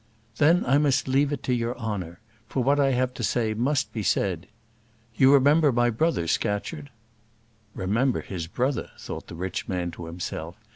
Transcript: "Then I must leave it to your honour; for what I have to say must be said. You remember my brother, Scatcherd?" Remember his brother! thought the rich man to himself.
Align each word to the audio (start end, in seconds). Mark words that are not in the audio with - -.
"Then 0.37 0.65
I 0.65 0.79
must 0.79 1.07
leave 1.07 1.31
it 1.31 1.43
to 1.43 1.53
your 1.53 1.77
honour; 1.77 2.19
for 2.47 2.63
what 2.63 2.79
I 2.79 2.89
have 2.93 3.13
to 3.13 3.23
say 3.23 3.53
must 3.53 3.93
be 3.93 4.01
said. 4.01 4.47
You 5.15 5.31
remember 5.31 5.71
my 5.71 5.91
brother, 5.91 6.25
Scatcherd?" 6.25 6.89
Remember 7.75 8.21
his 8.21 8.47
brother! 8.47 8.89
thought 8.97 9.27
the 9.27 9.35
rich 9.35 9.67
man 9.67 9.91
to 9.91 10.07
himself. 10.07 10.55